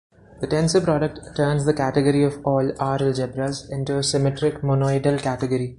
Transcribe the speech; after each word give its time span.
The 0.39 0.47
tensor 0.47 0.83
product 0.83 1.37
turns 1.37 1.65
the 1.67 1.75
category 1.75 2.23
of 2.23 2.43
all 2.43 2.71
"R"-algebras 2.79 3.69
into 3.69 3.99
a 3.99 4.03
symmetric 4.03 4.61
monoidal 4.61 5.21
category. 5.21 5.69